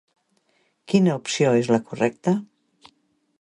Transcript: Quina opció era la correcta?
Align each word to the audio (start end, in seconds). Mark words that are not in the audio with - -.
Quina 0.93 1.13
opció 1.21 1.51
era 1.59 1.75
la 1.77 1.81
correcta? 1.91 2.35